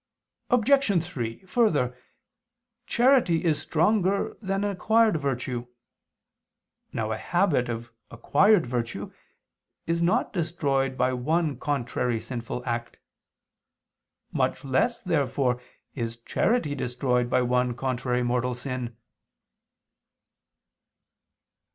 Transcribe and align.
Obj. 0.49 1.03
3: 1.03 1.45
Further, 1.45 1.95
charity 2.87 3.45
is 3.45 3.61
stronger 3.61 4.35
than 4.41 4.63
an 4.63 4.71
acquired 4.71 5.17
virtue. 5.17 5.67
Now 6.91 7.11
a 7.11 7.17
habit 7.17 7.69
of 7.69 7.93
acquired 8.09 8.65
virtue 8.65 9.11
is 9.85 10.01
not 10.01 10.33
destroyed 10.33 10.97
by 10.97 11.13
one 11.13 11.55
contrary 11.59 12.19
sinful 12.19 12.63
act. 12.65 12.97
Much 14.31 14.65
less, 14.65 14.99
therefore, 14.99 15.61
is 15.93 16.17
charity 16.17 16.73
destroyed 16.73 17.29
by 17.29 17.43
one 17.43 17.75
contrary 17.75 18.23
mortal 18.23 18.55
sin. 18.55 18.97